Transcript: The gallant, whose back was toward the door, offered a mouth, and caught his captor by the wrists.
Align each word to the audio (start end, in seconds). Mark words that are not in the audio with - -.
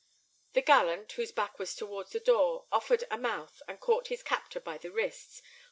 The 0.53 0.63
gallant, 0.63 1.11
whose 1.11 1.31
back 1.31 1.59
was 1.59 1.75
toward 1.75 2.07
the 2.09 2.19
door, 2.19 2.65
offered 2.71 3.03
a 3.11 3.19
mouth, 3.19 3.61
and 3.67 3.79
caught 3.79 4.07
his 4.07 4.23
captor 4.23 4.59
by 4.59 4.79
the 4.79 4.89
wrists. 4.89 5.43